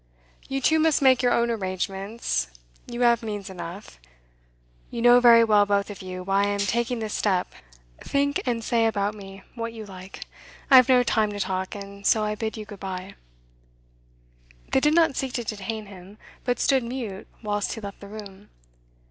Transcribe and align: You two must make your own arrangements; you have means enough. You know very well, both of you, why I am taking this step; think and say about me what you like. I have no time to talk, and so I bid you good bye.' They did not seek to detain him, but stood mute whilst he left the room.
You 0.49 0.61
two 0.61 0.79
must 0.79 0.99
make 1.03 1.21
your 1.21 1.31
own 1.31 1.51
arrangements; 1.51 2.47
you 2.87 3.01
have 3.01 3.21
means 3.21 3.51
enough. 3.51 3.99
You 4.89 4.99
know 4.99 5.19
very 5.19 5.43
well, 5.43 5.67
both 5.67 5.91
of 5.91 6.01
you, 6.01 6.23
why 6.23 6.45
I 6.45 6.47
am 6.47 6.57
taking 6.57 6.97
this 6.97 7.13
step; 7.13 7.53
think 8.03 8.41
and 8.47 8.63
say 8.63 8.87
about 8.87 9.13
me 9.13 9.43
what 9.53 9.73
you 9.73 9.85
like. 9.85 10.25
I 10.71 10.77
have 10.77 10.89
no 10.89 11.03
time 11.03 11.31
to 11.33 11.39
talk, 11.39 11.75
and 11.75 12.03
so 12.03 12.23
I 12.23 12.33
bid 12.33 12.57
you 12.57 12.65
good 12.65 12.79
bye.' 12.79 13.13
They 14.71 14.79
did 14.79 14.95
not 14.95 15.15
seek 15.15 15.33
to 15.33 15.43
detain 15.43 15.85
him, 15.85 16.17
but 16.45 16.59
stood 16.59 16.83
mute 16.83 17.27
whilst 17.43 17.73
he 17.73 17.81
left 17.81 17.99
the 17.99 18.07
room. 18.07 18.49